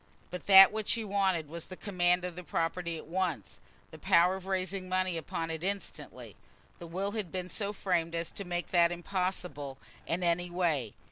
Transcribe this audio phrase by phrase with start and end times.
[0.31, 3.59] But that which he wanted was the command of the property at once,
[3.91, 6.35] the power of raising money upon it instantly.
[6.79, 9.77] The will had been so framed as to make that impossible
[10.07, 10.95] in any way.